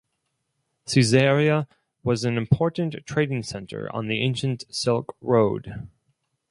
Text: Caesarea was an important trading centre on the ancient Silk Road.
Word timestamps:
Caesarea 0.87 1.67
was 2.01 2.23
an 2.25 2.35
important 2.35 2.95
trading 3.05 3.43
centre 3.43 3.87
on 3.93 4.07
the 4.07 4.19
ancient 4.19 4.63
Silk 4.73 5.15
Road. 5.21 5.87